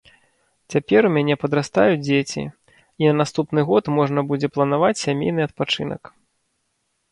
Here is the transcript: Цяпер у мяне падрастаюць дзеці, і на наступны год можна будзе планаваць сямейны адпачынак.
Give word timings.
Цяпер 0.75 1.01
у 1.09 1.11
мяне 1.17 1.35
падрастаюць 1.43 1.99
дзеці, 2.07 2.43
і 3.05 3.07
на 3.09 3.13
наступны 3.21 3.59
год 3.69 3.83
можна 3.99 4.19
будзе 4.33 4.47
планаваць 4.57 4.93
сямейны 5.05 5.41
адпачынак. 5.49 6.01